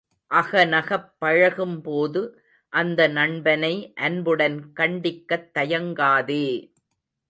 [0.31, 2.21] அகநகப் பழகும்போது,
[2.73, 3.73] அந்த நண்பனை
[4.01, 6.45] அன்புடன் கண்டிக்கத் தயங்காதே!